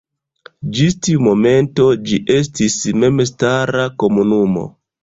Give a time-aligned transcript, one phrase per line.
[0.77, 4.71] Ĝis tiu momento ĝi estis memstara komunumo.